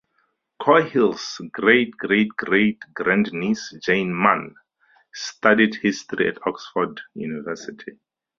Coghill's 0.59 1.39
great-great-great 1.51 2.79
grand-niece, 2.95 3.71
Jane 3.83 4.19
Mann 4.19 4.55
studied 5.13 5.75
History 5.75 6.27
at 6.27 6.39
Oxford 6.47 6.99
University. 7.13 7.99